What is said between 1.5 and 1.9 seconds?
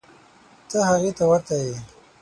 یې.